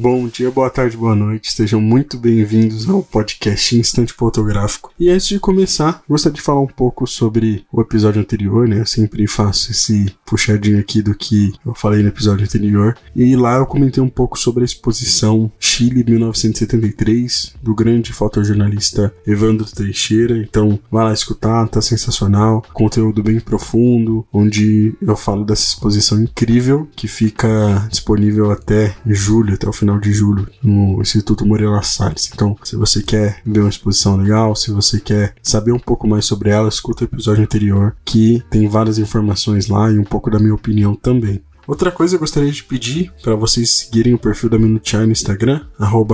[0.00, 1.52] Bom dia, boa tarde, boa noite.
[1.52, 4.90] Sejam muito bem-vindos ao podcast Instante Fotográfico.
[4.98, 8.80] E antes de começar, gostaria de falar um pouco sobre o episódio anterior, né?
[8.80, 12.96] Eu sempre faço esse puxadinho aqui do que eu falei no episódio anterior.
[13.14, 19.66] E lá eu comentei um pouco sobre a exposição Chile 1973 do grande fotojornalista Evandro
[19.70, 20.38] Teixeira.
[20.38, 22.64] Então, vai lá escutar, tá sensacional.
[22.72, 29.68] Conteúdo bem profundo, onde eu falo dessa exposição incrível que fica disponível até julho, até
[29.68, 32.30] o final final de julho no Instituto Moreira Salles.
[32.32, 36.24] Então, se você quer ver uma exposição legal, se você quer saber um pouco mais
[36.24, 40.38] sobre ela, escuta o episódio anterior que tem várias informações lá e um pouco da
[40.38, 41.42] minha opinião também.
[41.70, 45.60] Outra coisa eu gostaria de pedir para vocês seguirem o perfil da Minuchai no Instagram,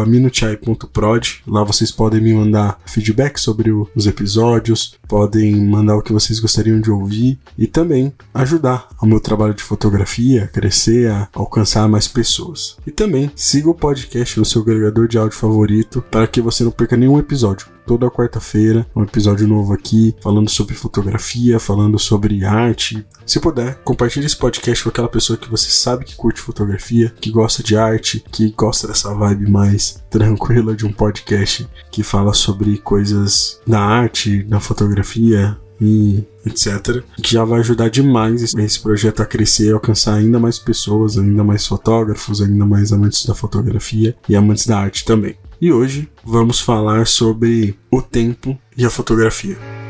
[0.06, 1.42] minuchai.prod.
[1.46, 6.78] Lá vocês podem me mandar feedback sobre os episódios, podem mandar o que vocês gostariam
[6.78, 12.06] de ouvir e também ajudar o meu trabalho de fotografia a crescer, a alcançar mais
[12.06, 12.76] pessoas.
[12.86, 16.70] E também siga o podcast no seu agregador de áudio favorito para que você não
[16.70, 23.06] perca nenhum episódio toda quarta-feira um episódio novo aqui, falando sobre fotografia, falando sobre arte.
[23.24, 27.30] Se puder, compartilhe esse podcast com aquela pessoa que você sabe que curte fotografia, que
[27.30, 32.78] gosta de arte, que gosta dessa vibe mais tranquila de um podcast que fala sobre
[32.78, 37.02] coisas da arte, da fotografia, e etc.
[37.22, 41.44] Que já vai ajudar demais esse projeto a crescer e alcançar ainda mais pessoas, ainda
[41.44, 45.36] mais fotógrafos, ainda mais amantes da fotografia e amantes da arte também.
[45.60, 49.85] E hoje vamos falar sobre o tempo e a fotografia.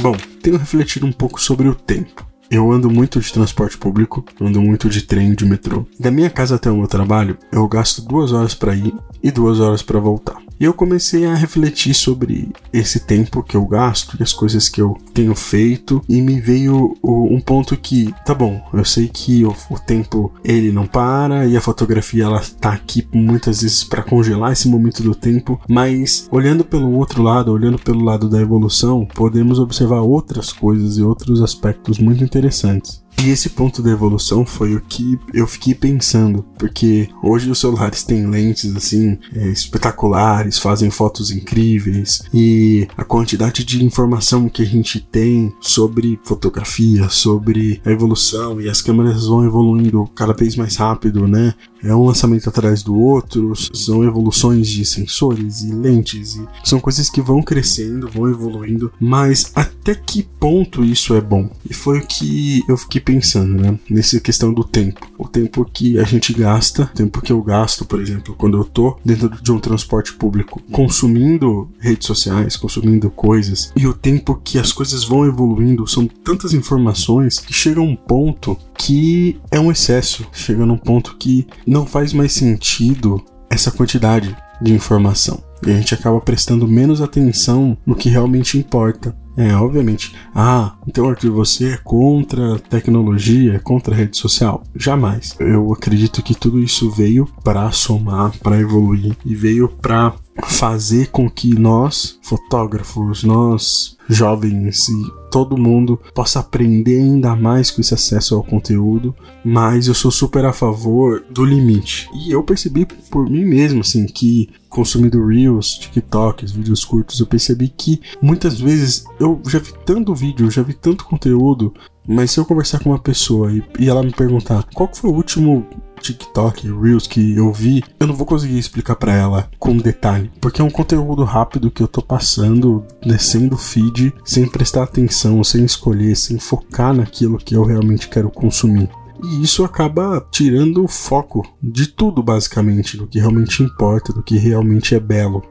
[0.00, 2.24] Bom, tenho refletido um pouco sobre o tempo.
[2.48, 5.86] Eu ando muito de transporte público, ando muito de trem, de metrô.
[5.98, 9.58] Da minha casa até o meu trabalho, eu gasto duas horas para ir e duas
[9.58, 10.47] horas para voltar.
[10.60, 14.80] E eu comecei a refletir sobre esse tempo que eu gasto e as coisas que
[14.80, 19.54] eu tenho feito e me veio um ponto que, tá bom, eu sei que o,
[19.70, 24.52] o tempo ele não para e a fotografia ela tá aqui muitas vezes para congelar
[24.52, 29.58] esse momento do tempo, mas olhando pelo outro lado, olhando pelo lado da evolução, podemos
[29.58, 33.02] observar outras coisas e outros aspectos muito interessantes.
[33.20, 38.04] E esse ponto da evolução foi o que eu fiquei pensando, porque hoje os celulares
[38.04, 44.66] têm lentes assim é, espetaculares, fazem fotos incríveis e a quantidade de informação que a
[44.66, 50.76] gente tem sobre fotografia, sobre a evolução e as câmeras vão evoluindo cada vez mais
[50.76, 51.54] rápido, né?
[51.82, 57.08] É um lançamento atrás do outro, são evoluções de sensores e lentes, e são coisas
[57.08, 61.50] que vão crescendo, vão evoluindo, mas até que ponto isso é bom?
[61.68, 63.78] E foi o que eu fiquei pensando, né?
[63.88, 65.06] Nessa questão do tempo.
[65.18, 68.64] O tempo que a gente gasta, o tempo que eu gasto, por exemplo, quando eu
[68.64, 74.58] tô dentro de um transporte público, consumindo redes sociais, consumindo coisas, e o tempo que
[74.58, 80.26] as coisas vão evoluindo, são tantas informações que chega um ponto que é um excesso,
[80.32, 85.42] chega num ponto que não faz mais sentido essa quantidade de informação.
[85.66, 89.14] E a gente acaba prestando menos atenção no que realmente importa.
[89.36, 90.16] É, obviamente.
[90.34, 94.64] Ah, então Arthur, você é contra tecnologia, é contra rede social?
[94.74, 95.36] Jamais.
[95.38, 100.12] Eu acredito que tudo isso veio para somar, para evoluir e veio para
[100.44, 107.80] fazer com que nós, fotógrafos, nós jovens e todo mundo possa aprender ainda mais com
[107.80, 112.08] esse acesso ao conteúdo, mas eu sou super a favor do limite.
[112.14, 117.68] E eu percebi por mim mesmo assim que consumindo reels, TikToks, vídeos curtos, eu percebi
[117.68, 121.74] que muitas vezes eu já vi tanto vídeo, já vi tanto conteúdo,
[122.08, 125.14] mas se eu conversar com uma pessoa e, e ela me perguntar qual foi o
[125.14, 125.66] último
[126.00, 130.62] TikTok, Reels que eu vi, eu não vou conseguir explicar para ela com detalhe, porque
[130.62, 135.64] é um conteúdo rápido que eu tô passando, descendo o feed, sem prestar atenção, sem
[135.64, 138.88] escolher, sem focar naquilo que eu realmente quero consumir.
[139.22, 144.38] E isso acaba tirando o foco de tudo, basicamente, do que realmente importa, do que
[144.38, 145.42] realmente é belo.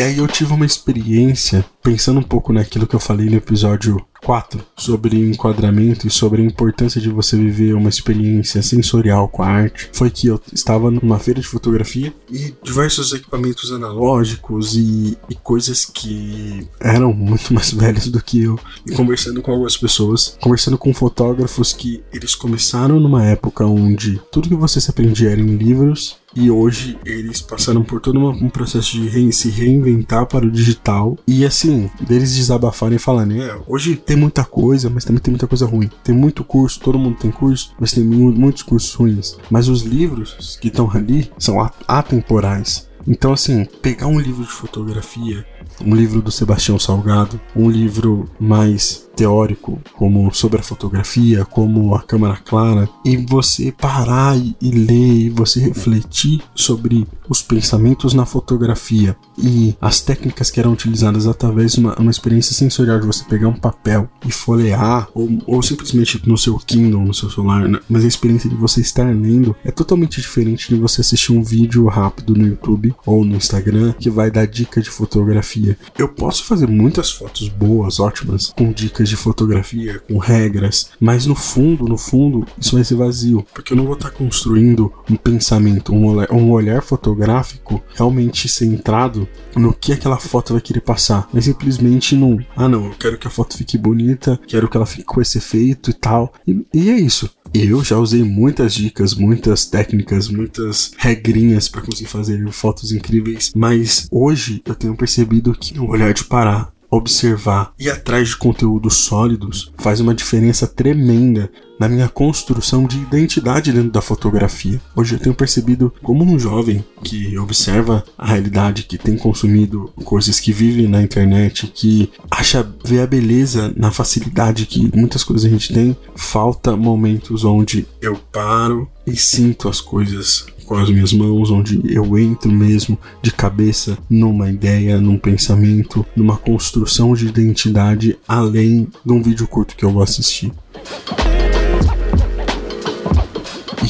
[0.00, 4.02] E aí eu tive uma experiência, pensando um pouco naquilo que eu falei no episódio
[4.24, 9.46] 4 sobre enquadramento e sobre a importância de você viver uma experiência sensorial com a
[9.46, 15.34] arte foi que eu estava numa feira de fotografia e diversos equipamentos analógicos e, e
[15.34, 18.58] coisas que eram muito mais velhas do que eu.
[18.86, 24.48] E conversando com algumas pessoas, conversando com fotógrafos que eles começaram numa época onde tudo
[24.48, 28.92] que você se aprendia era em livros e hoje eles passaram por todo um processo
[28.92, 33.96] de re se reinventar para o digital e assim, deles desabafarem e falarem, é, hoje
[33.96, 35.90] tem muita coisa, mas também tem muita coisa ruim.
[36.04, 39.36] Tem muito curso, todo mundo tem curso, mas tem muitos cursos ruins.
[39.50, 41.56] Mas os livros que estão ali são
[41.86, 42.88] atemporais.
[43.06, 45.44] Então, assim, pegar um livro de fotografia,
[45.84, 52.02] um livro do Sebastião Salgado, um livro mais teórico, como sobre a fotografia, como a
[52.02, 59.16] câmera clara, e você parar e, ler, e você refletir sobre os pensamentos na fotografia
[59.38, 63.48] e as técnicas que eram utilizadas através de uma, uma experiência sensorial de você pegar
[63.48, 67.78] um papel e folhear, ou, ou simplesmente no seu Kindle, no seu celular, né?
[67.88, 71.86] mas a experiência de você estar lendo é totalmente diferente de você assistir um vídeo
[71.86, 75.78] rápido no YouTube ou no Instagram que vai dar dica de fotografia.
[75.96, 81.34] Eu posso fazer muitas fotos boas, ótimas, com dicas de fotografia, com regras, mas no
[81.34, 85.92] fundo, no fundo, isso vai ser vazio, porque eu não vou estar construindo um pensamento,
[85.92, 91.44] um olhar, um olhar fotográfico realmente centrado no que aquela foto vai querer passar, mas
[91.44, 95.04] simplesmente não, ah não, eu quero que a foto fique bonita, quero que ela fique
[95.04, 97.30] com esse efeito e tal, e, e é isso.
[97.52, 104.06] Eu já usei muitas dicas, muitas técnicas, muitas regrinhas para conseguir fazer fotos incríveis, mas
[104.10, 109.72] hoje eu tenho percebido que o olhar de parar observar e atrás de conteúdos sólidos
[109.78, 114.78] faz uma diferença tremenda na minha construção de identidade dentro da fotografia.
[114.94, 120.38] Hoje eu tenho percebido como um jovem que observa a realidade, que tem consumido coisas
[120.38, 125.48] que vive na internet, que acha ver a beleza na facilidade que muitas coisas a
[125.48, 131.50] gente tem, falta momentos onde eu paro e sinto as coisas com as minhas mãos,
[131.50, 138.86] onde eu entro mesmo de cabeça numa ideia, num pensamento, numa construção de identidade além
[139.04, 140.52] de um vídeo curto que eu vou assistir.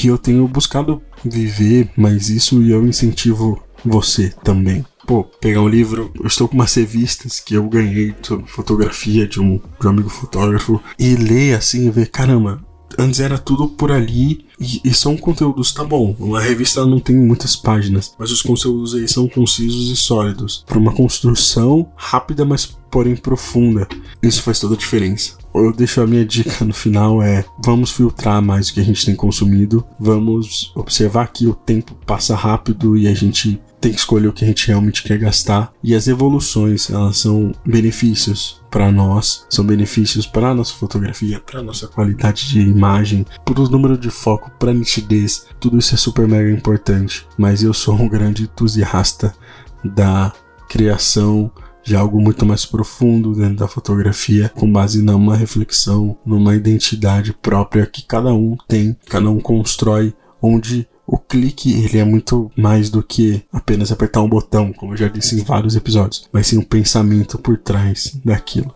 [0.02, 4.82] E eu tenho buscado viver mais isso e eu incentivo você também.
[5.06, 8.14] Pô, pegar um livro, eu estou com umas revistas que eu ganhei
[8.46, 12.64] fotografia de um, de um amigo fotógrafo e ler assim e ver, caramba,
[12.98, 16.14] antes era tudo por ali e, e, são conteúdos, tá bom.
[16.18, 20.64] Uma revista não tem muitas páginas, mas os conteúdos aí são concisos e sólidos.
[20.66, 23.88] Para uma construção rápida, mas porém profunda.
[24.22, 25.39] Isso faz toda a diferença.
[25.54, 29.04] Eu deixo a minha dica no final é: vamos filtrar mais o que a gente
[29.04, 34.28] tem consumido, vamos observar que o tempo passa rápido e a gente tem que escolher
[34.28, 35.72] o que a gente realmente quer gastar.
[35.82, 41.88] E as evoluções, elas são benefícios para nós, são benefícios para nossa fotografia, para nossa
[41.88, 45.46] qualidade de imagem, para o número de foco, para nitidez.
[45.58, 47.26] Tudo isso é super mega importante.
[47.38, 49.34] Mas eu sou um grande entusiasta
[49.82, 50.32] da
[50.68, 51.50] criação
[51.82, 57.86] de algo muito mais profundo dentro da fotografia, com base numa reflexão, numa identidade própria
[57.86, 63.02] que cada um tem, cada um constrói, onde o clique ele é muito mais do
[63.02, 66.62] que apenas apertar um botão, como eu já disse em vários episódios, mas sim um
[66.62, 68.74] pensamento por trás daquilo.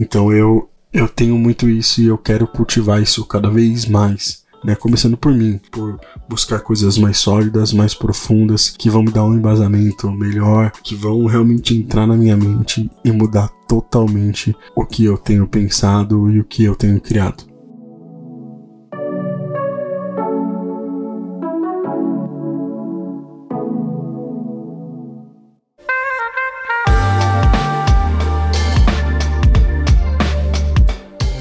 [0.00, 4.45] Então eu eu tenho muito isso e eu quero cultivar isso cada vez mais.
[4.64, 9.24] Né, começando por mim, por buscar coisas mais sólidas, mais profundas, que vão me dar
[9.24, 15.04] um embasamento melhor, que vão realmente entrar na minha mente e mudar totalmente o que
[15.04, 17.44] eu tenho pensado e o que eu tenho criado.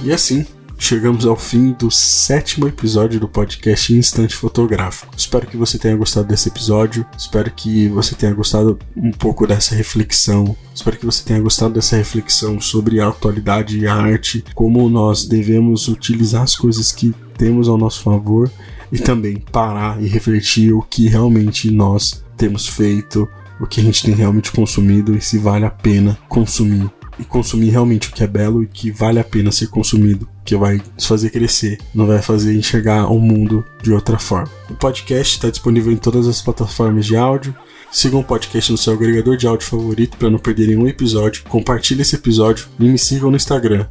[0.05, 0.45] E assim,
[0.77, 5.13] chegamos ao fim do sétimo episódio do podcast Instante Fotográfico.
[5.17, 9.75] Espero que você tenha gostado desse episódio, espero que você tenha gostado um pouco dessa
[9.75, 14.89] reflexão, espero que você tenha gostado dessa reflexão sobre a atualidade e a arte, como
[14.89, 18.49] nós devemos utilizar as coisas que temos ao nosso favor
[18.91, 23.27] e também parar e refletir o que realmente nós temos feito,
[23.59, 27.69] o que a gente tem realmente consumido e se vale a pena consumir e consumir
[27.69, 31.05] realmente o que é belo e que vale a pena ser consumido, que vai nos
[31.05, 34.51] fazer crescer, não vai fazer enxergar o mundo de outra forma.
[34.69, 37.55] O podcast está disponível em todas as plataformas de áudio.
[37.91, 41.43] Sigam o podcast no seu agregador de áudio favorito para não perderem um episódio.
[41.47, 43.85] Compartilhe esse episódio e me sigam no Instagram,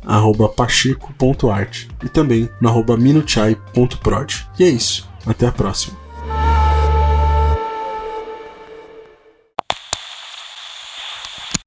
[0.56, 4.46] pacheco.art e também no minuchai.prod.
[4.58, 5.08] E é isso.
[5.26, 6.03] Até a próxima.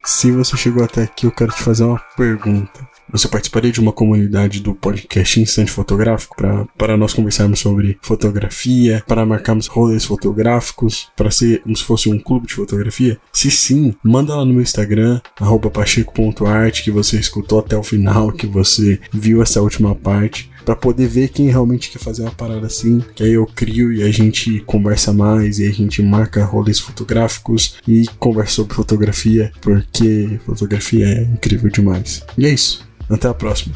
[0.08, 2.88] Se você chegou até aqui, eu quero te fazer uma pergunta.
[3.12, 6.34] Você participaria de uma comunidade do podcast Instante Fotográfico
[6.78, 12.18] para nós conversarmos sobre fotografia, para marcarmos rolês fotográficos, para ser como se fosse um
[12.18, 13.20] clube de fotografia?
[13.34, 15.20] Se sim, manda lá no meu Instagram,
[15.74, 21.08] pacheco.art, que você escutou até o final, que você viu essa última parte para poder
[21.08, 23.02] ver quem realmente quer fazer uma parada assim.
[23.16, 27.78] Que aí eu crio e a gente conversa mais e a gente marca rolês fotográficos
[27.88, 32.22] e conversa sobre fotografia, porque fotografia é incrível demais.
[32.38, 32.86] E é isso.
[33.10, 33.76] Até a próxima.